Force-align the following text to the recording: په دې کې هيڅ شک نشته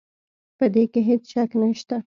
په 0.57 0.65
دې 0.73 0.83
کې 0.91 1.01
هيڅ 1.07 1.23
شک 1.33 1.49
نشته 1.61 1.95